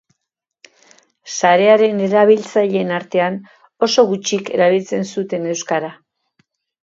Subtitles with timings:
[1.33, 3.37] Sarearen erabiltzaileen artean,
[3.89, 5.93] oso gutxik erabiltzen zuten euskara.